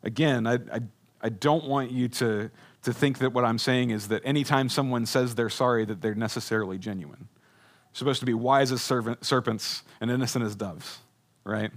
[0.02, 0.80] again, I, I,
[1.22, 2.50] I don't want you to,
[2.82, 6.14] to think that what I'm saying is that anytime someone says they're sorry, that they're
[6.14, 7.28] necessarily genuine.
[7.28, 10.98] You're supposed to be wise as servant, serpents and innocent as doves,
[11.44, 11.70] right?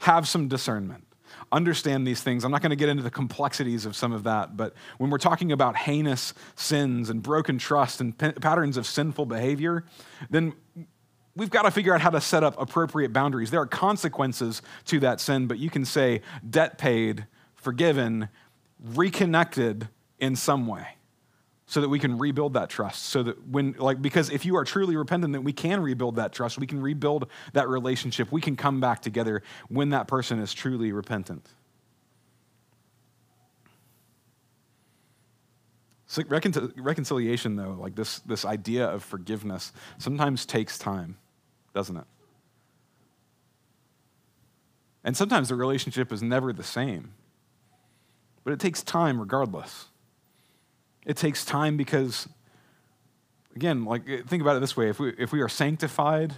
[0.00, 1.06] Have some discernment.
[1.54, 2.44] Understand these things.
[2.44, 5.18] I'm not going to get into the complexities of some of that, but when we're
[5.18, 9.84] talking about heinous sins and broken trust and p- patterns of sinful behavior,
[10.30, 10.54] then
[11.36, 13.52] we've got to figure out how to set up appropriate boundaries.
[13.52, 18.30] There are consequences to that sin, but you can say debt paid, forgiven,
[18.80, 19.88] reconnected
[20.18, 20.88] in some way
[21.74, 24.64] so that we can rebuild that trust so that when like because if you are
[24.64, 26.56] truly repentant then we can rebuild that trust.
[26.56, 28.30] We can rebuild that relationship.
[28.30, 31.48] We can come back together when that person is truly repentant.
[36.06, 41.16] So reconciliation though like this this idea of forgiveness sometimes takes time
[41.74, 42.06] doesn't it?
[45.02, 47.14] And sometimes the relationship is never the same
[48.44, 49.86] but it takes time regardless
[51.04, 52.28] it takes time because,
[53.54, 56.34] again, like think about it this way: if we if we are sanctified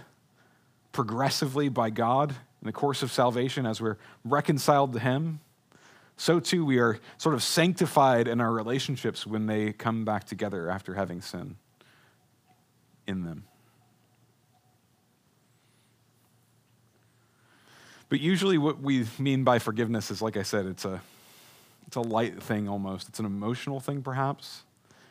[0.91, 5.39] progressively by God in the course of salvation as we're reconciled to Him,
[6.17, 10.69] so too we are sort of sanctified in our relationships when they come back together
[10.69, 11.57] after having sin
[13.05, 13.45] in them.
[18.09, 21.01] But usually, what we mean by forgiveness is, like I said, it's a
[21.87, 23.07] it's a light thing almost.
[23.07, 24.63] It's an emotional thing, perhaps.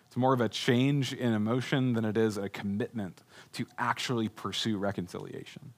[0.06, 3.22] It's more of a change in emotion than it is a commitment
[3.54, 5.72] to actually pursue reconciliation.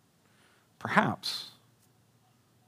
[0.78, 1.51] Perhaps,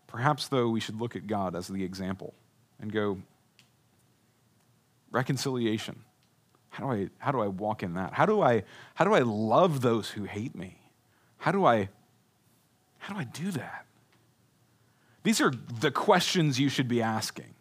[0.07, 2.35] perhaps though, we should look at God as the example
[2.81, 3.19] and go,
[5.11, 6.03] reconciliation.
[6.71, 8.15] How do I, how do I walk in that?
[8.15, 8.63] How do I,
[8.95, 10.79] how do I love those who hate me?
[11.39, 11.89] How do I,
[12.99, 13.87] how do I do that?
[15.23, 17.55] These are the questions you should be asking.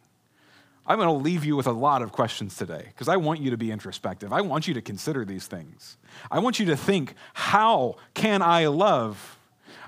[0.89, 3.51] I'm going to leave you with a lot of questions today because I want you
[3.51, 4.33] to be introspective.
[4.33, 5.97] I want you to consider these things.
[6.31, 9.37] I want you to think, how can I love?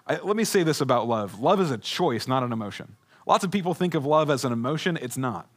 [0.06, 2.97] I, let me say this about love love is a choice, not an emotion.
[3.26, 5.49] Lots of people think of love as an emotion, it's not.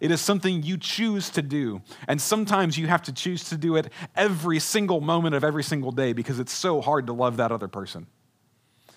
[0.00, 1.82] It is something you choose to do.
[2.08, 5.92] And sometimes you have to choose to do it every single moment of every single
[5.92, 8.06] day because it's so hard to love that other person.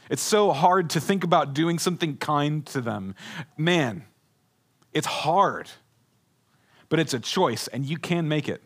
[0.09, 3.15] It's so hard to think about doing something kind to them.
[3.57, 4.05] Man,
[4.93, 5.69] it's hard
[6.89, 8.63] but it's a choice and you can make it.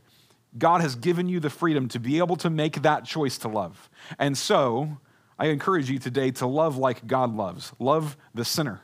[0.57, 3.89] God has given you the freedom to be able to make that choice to love.
[4.19, 4.97] And so,
[5.39, 7.73] I encourage you today to love like God loves.
[7.79, 8.81] Love the sinner,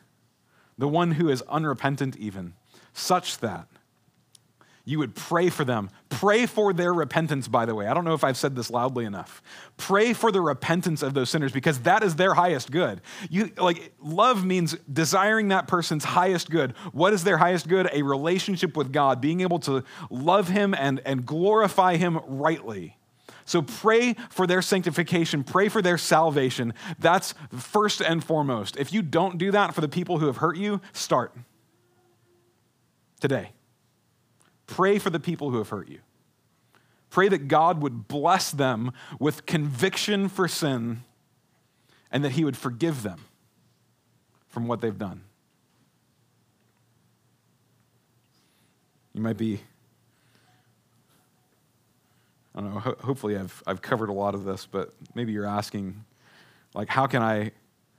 [0.78, 2.54] the one who is unrepentant, even,
[2.92, 3.68] such that
[4.90, 5.92] you would pray for them.
[6.10, 7.86] Pray for their repentance, by the way.
[7.86, 9.44] I don't know if I've said this loudly enough.
[9.78, 13.02] Pray for the repentance of those sinners because that is their highest good.
[13.30, 16.72] You like love means desiring that person's highest good.
[16.92, 17.88] What is their highest good?
[17.94, 22.98] A relationship with God, being able to love him and, and glorify him rightly.
[23.46, 26.74] So pray for their sanctification, pray for their salvation.
[26.98, 28.76] That's first and foremost.
[28.76, 31.36] If you don't do that for the people who have hurt you, start
[33.20, 33.52] today.
[34.70, 36.00] Pray for the people who have hurt you.
[37.10, 41.04] Pray that God would bless them with conviction for sin
[42.12, 43.26] and that He would forgive them
[44.48, 45.22] from what they've done.
[49.14, 49.60] You might be,
[52.54, 55.48] I don't know, ho- hopefully I've, I've covered a lot of this, but maybe you're
[55.48, 56.06] asking,
[56.76, 57.52] like, how can I,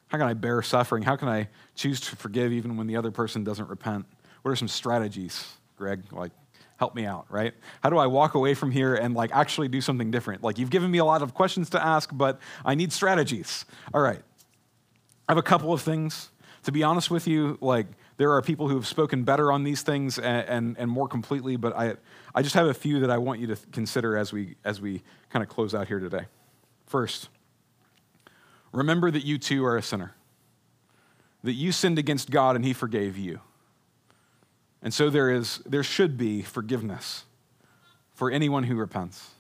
[0.07, 1.03] how can I bear suffering?
[1.03, 4.07] How can I choose to forgive even when the other person doesn't repent?
[4.43, 6.05] What are some strategies, Greg?
[6.13, 6.31] Like,
[6.81, 7.53] help me out, right?
[7.83, 10.43] How do I walk away from here and like actually do something different?
[10.43, 13.67] Like you've given me a lot of questions to ask, but I need strategies.
[13.93, 14.23] All right.
[15.29, 16.31] I have a couple of things.
[16.63, 19.83] To be honest with you, like there are people who have spoken better on these
[19.83, 21.97] things and, and, and more completely, but I,
[22.35, 25.03] I just have a few that I want you to consider as we, as we
[25.29, 26.25] kind of close out here today.
[26.87, 27.29] First,
[28.73, 30.15] remember that you too are a sinner,
[31.45, 33.41] that you sinned against God and he forgave you.
[34.83, 37.25] And so there is there should be forgiveness
[38.15, 39.31] for anyone who repents.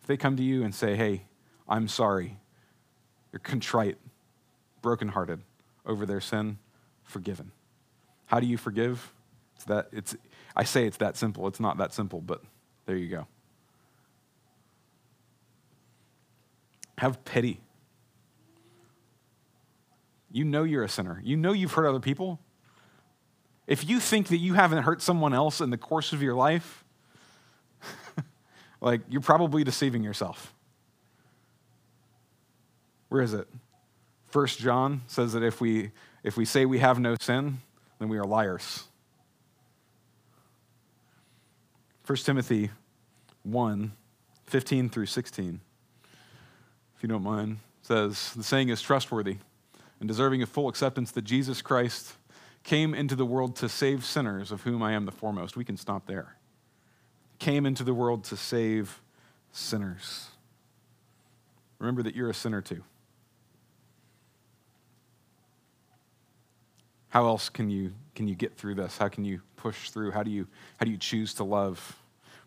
[0.00, 1.24] If they come to you and say, "Hey,
[1.68, 2.38] I'm sorry."
[3.32, 3.98] You're contrite,
[4.80, 5.42] brokenhearted
[5.84, 6.58] over their sin,
[7.02, 7.52] forgiven.
[8.26, 9.12] How do you forgive?
[9.56, 10.16] It's that it's
[10.56, 11.46] I say it's that simple.
[11.46, 12.42] It's not that simple, but
[12.86, 13.26] there you go.
[16.98, 17.60] Have pity.
[20.30, 21.20] You know you're a sinner.
[21.24, 22.40] You know you've hurt other people.
[23.68, 26.84] If you think that you haven't hurt someone else in the course of your life,
[28.80, 30.54] like you're probably deceiving yourself.
[33.10, 33.46] Where is it?
[34.30, 35.90] First John says that if we,
[36.22, 37.58] if we say we have no sin,
[37.98, 38.84] then we are liars.
[42.04, 42.70] First Timothy
[43.42, 43.92] 1
[44.46, 45.60] 15 through 16,
[46.96, 49.36] if you don't mind, says, The saying is trustworthy
[50.00, 52.14] and deserving of full acceptance that Jesus Christ
[52.68, 55.56] came into the world to save sinners, of whom I am the foremost.
[55.56, 56.36] We can stop there.
[57.38, 59.00] Came into the world to save
[59.52, 60.26] sinners.
[61.78, 62.84] Remember that you're a sinner too.
[67.08, 68.98] How else can you, can you get through this?
[68.98, 70.10] How can you push through?
[70.10, 70.46] How do you,
[70.76, 71.96] how do you choose to love?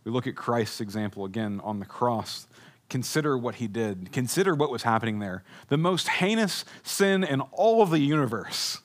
[0.03, 2.45] We look at Christ's example again on the cross.
[2.91, 4.11] Consider what he did.
[4.11, 5.43] Consider what was happening there.
[5.69, 8.81] The most heinous sin in all of the universe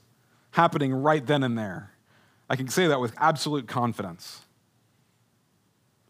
[0.57, 1.93] happening right then and there.
[2.49, 4.41] I can say that with absolute confidence.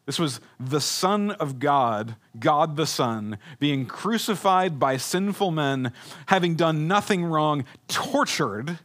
[0.07, 5.93] This was the Son of God, God the Son, being crucified by sinful men,
[6.27, 8.79] having done nothing wrong, tortured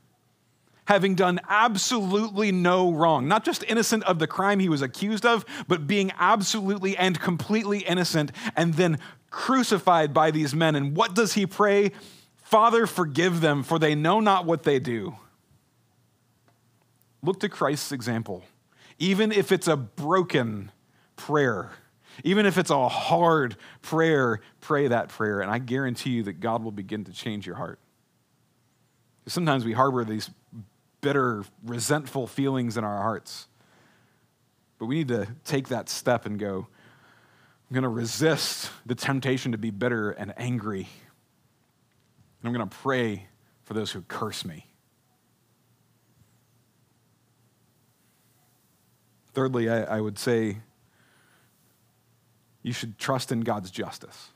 [0.86, 5.46] having done absolutely no wrong, not just innocent of the crime he was accused of,
[5.68, 9.00] but being absolutely and completely innocent, and then
[9.30, 10.76] crucified by these men.
[10.76, 11.92] And what does he pray?
[12.44, 15.16] Father, forgive them, for they know not what they do.
[17.24, 18.44] Look to Christ's example.
[19.00, 20.72] Even if it's a broken
[21.16, 21.72] prayer,
[22.24, 26.64] even if it's a hard prayer, pray that prayer, and I guarantee you that God
[26.64, 27.80] will begin to change your heart.
[29.28, 30.30] Sometimes we harbor these
[31.02, 33.48] bitter, resentful feelings in our hearts.
[34.78, 36.68] But we need to take that step and go,
[37.70, 40.88] I'm going to resist the temptation to be bitter and angry.
[42.42, 43.28] And I'm going to pray
[43.64, 44.66] for those who curse me.
[49.34, 50.58] Thirdly, I, I, would say
[52.64, 54.30] you should trust in God's justice.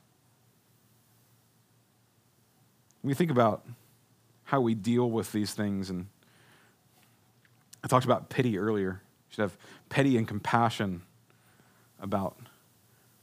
[3.02, 3.66] When we think about
[4.46, 6.08] how we deal with these things and
[7.86, 9.00] I talked about pity earlier.
[9.30, 9.58] You should have
[9.90, 11.04] pity and compassion
[12.00, 12.36] about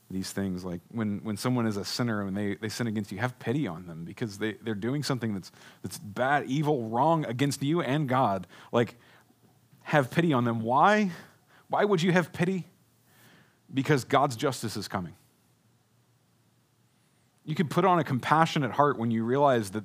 [0.09, 0.65] these things.
[0.65, 3.67] Like when, when someone is a sinner and they, they sin against you, have pity
[3.67, 5.51] on them because they, they're doing something that's,
[5.83, 8.47] that's bad, evil, wrong against you and God.
[8.71, 8.95] Like,
[9.83, 10.61] have pity on them.
[10.61, 11.11] Why?
[11.73, 12.67] Why would you have pity?
[13.73, 15.15] Because God's justice is coming.
[17.47, 19.85] You can put on a compassionate heart when you realize that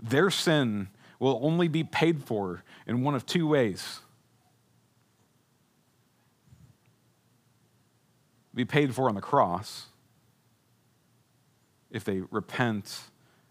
[0.00, 0.86] their sin
[1.18, 4.00] will only be paid for in one of two ways
[8.54, 9.86] be paid for on the cross
[11.90, 13.00] if they repent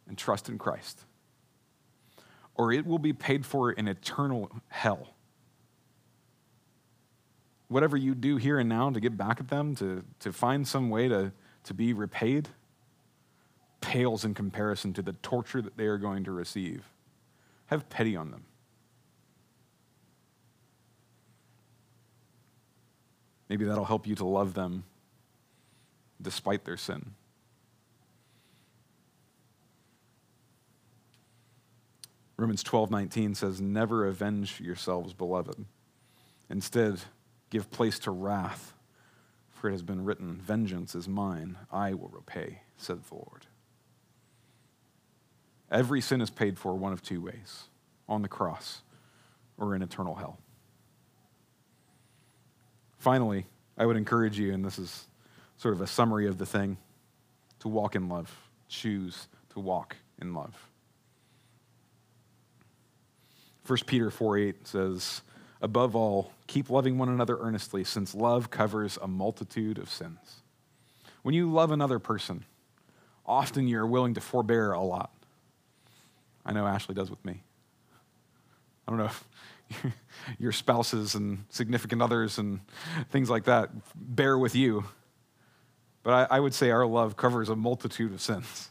[0.08, 1.02] and trust in Christ.
[2.56, 5.15] Or it will be paid for in eternal hell.
[7.68, 10.90] Whatever you do here and now to get back at them, to, to find some
[10.90, 11.32] way to,
[11.64, 12.50] to be repaid,
[13.82, 16.84] pales in comparison to the torture that they are going to receive.
[17.68, 18.46] Have pity on them.
[23.50, 24.84] Maybe that'll help you to love them
[26.22, 27.14] despite their sin.
[32.38, 35.66] Romans 12:19 says never avenge yourselves beloved
[36.50, 37.02] instead
[37.56, 38.74] give place to wrath
[39.50, 43.46] for it has been written vengeance is mine I will repay said the Lord
[45.72, 47.70] Every sin is paid for one of two ways
[48.10, 48.82] on the cross
[49.58, 50.38] or in eternal hell
[52.98, 53.46] Finally
[53.78, 55.08] I would encourage you and this is
[55.56, 56.76] sort of a summary of the thing
[57.60, 58.38] to walk in love.
[58.68, 60.54] Choose to walk in love.
[63.66, 65.22] 1 Peter 4 8 says,
[65.66, 70.44] Above all, keep loving one another earnestly, since love covers a multitude of sins.
[71.24, 72.46] When you love another person,
[73.26, 75.12] often you're willing to forbear a lot.
[76.46, 77.42] I know Ashley does with me.
[78.88, 79.94] I don't know if
[80.38, 82.60] your spouses and significant others and
[83.10, 84.86] things like that bear with you.
[86.04, 88.70] But I, I would say our love covers a multitude of sins.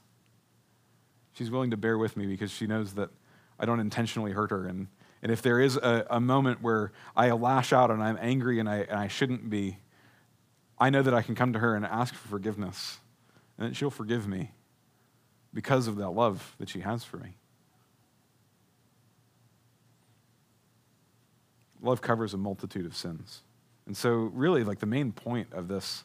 [1.32, 3.10] She's willing to bear with me because she knows that
[3.58, 4.68] I don't intentionally hurt her.
[4.68, 4.86] And,
[5.24, 8.68] and if there is a, a moment where I lash out and I'm angry and
[8.68, 9.78] I, and I shouldn't be,
[10.78, 12.98] I know that I can come to her and ask for forgiveness
[13.56, 14.52] and that she'll forgive me
[15.54, 17.38] because of that love that she has for me.
[21.80, 23.40] Love covers a multitude of sins.
[23.86, 26.04] And so, really, like the main point of this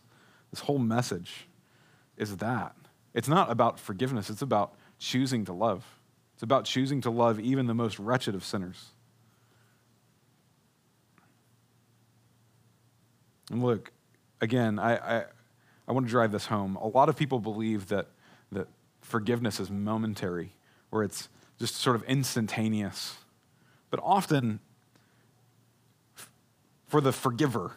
[0.52, 1.48] this whole message
[2.18, 2.76] is that.
[3.14, 5.86] It's not about forgiveness, it's about choosing to love.
[6.36, 8.94] It's about choosing to love even the most wretched of sinners.
[13.50, 13.92] And look,
[14.42, 15.26] again, I, I,
[15.88, 16.76] I want to drive this home.
[16.76, 18.08] A lot of people believe that,
[18.52, 18.68] that
[19.02, 20.54] forgiveness is momentary,
[20.92, 21.30] or it's,
[21.60, 23.18] just sort of instantaneous.
[23.90, 24.60] But often,
[26.88, 27.74] for the forgiver,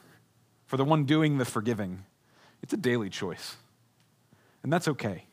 [0.67, 2.05] for the one doing the forgiving,
[2.63, 3.57] it's a daily choice.
[4.63, 5.25] And that's okay.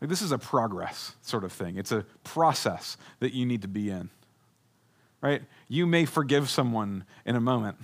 [0.00, 3.68] Like, this is a progress sort of thing, it's a process that you need to
[3.68, 4.08] be in.
[5.20, 5.42] Right?
[5.68, 7.76] You may forgive someone in a moment,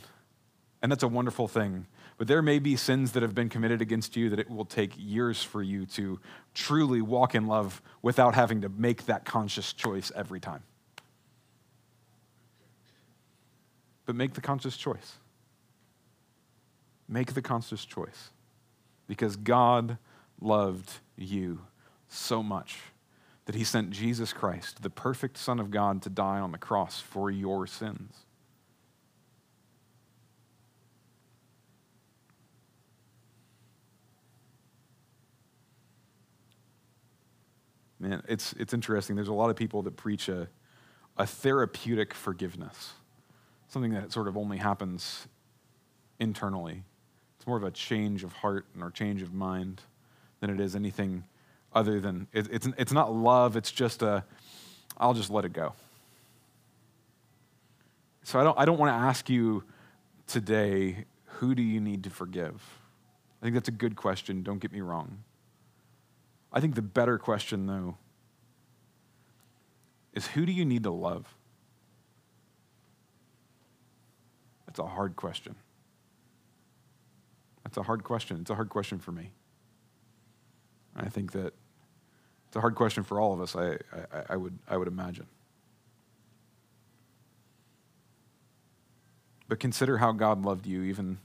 [0.83, 1.87] and that's a wonderful thing.
[2.17, 4.93] But there may be sins that have been committed against you that it will take
[4.97, 6.21] years for you to
[6.55, 10.63] truly walk in love without having to make that conscious choice every time.
[14.07, 15.17] But make the conscious choice.
[17.09, 18.31] Make the conscious choice.
[19.07, 19.99] Because God
[20.41, 21.61] loved you
[22.09, 22.79] so much
[23.47, 27.01] that he sent Jesus Christ, the perfect Son of God, to die on the cross
[27.01, 28.15] for your sins.
[38.01, 39.15] Man, it's, it's interesting.
[39.15, 40.49] There's a lot of people that preach a,
[41.19, 42.95] a therapeutic forgiveness,
[43.69, 45.29] something that sort of only happens
[46.19, 46.83] internally.
[47.37, 49.83] It's more of a change of heart and or change of mind
[50.41, 51.25] than it is anything
[51.73, 54.25] other than it, it's, it's not love, it's just a,
[54.97, 55.75] I'll just let it go.
[58.23, 59.65] So I don't, I don't want to ask you
[60.27, 62.63] today, who do you need to forgive?
[63.41, 65.23] I think that's a good question, don't get me wrong.
[66.53, 67.97] I think the better question, though,
[70.13, 71.35] is who do you need to love?
[74.67, 75.55] That's a hard question.
[77.65, 78.39] That's a hard question.
[78.41, 79.31] It's a hard question for me.
[80.97, 81.55] I think that
[82.49, 85.27] it's a hard question for all of us, I, I, I, would, I would imagine.
[89.49, 91.19] But consider how God loved you, even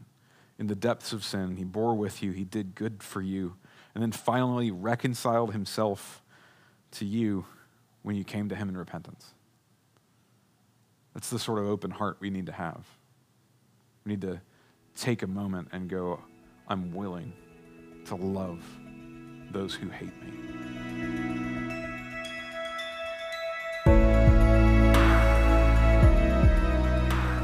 [0.59, 1.57] in the depths of sin.
[1.57, 3.55] He bore with you, He did good for you
[3.95, 6.21] and then finally reconciled himself
[6.91, 7.45] to you
[8.03, 9.33] when you came to him in repentance.
[11.13, 12.85] That's the sort of open heart we need to have.
[14.05, 14.41] We need to
[14.97, 16.19] take a moment and go,
[16.67, 17.31] I'm willing
[18.05, 18.63] to love
[19.51, 20.31] those who hate me.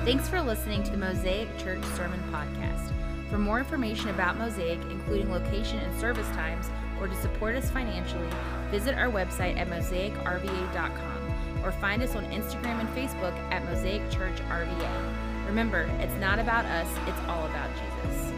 [0.03, 3.00] Thanks for listening to the Mosaic Church Sermon Podcast.
[3.31, 6.69] For more information about Mosaic, including location and service times,
[6.99, 8.27] or to support us financially,
[8.69, 14.37] visit our website at mosaicrva.com or find us on Instagram and Facebook at Mosaic Church
[14.49, 15.47] RVA.
[15.47, 18.30] Remember, it's not about us, it's all about Jesus.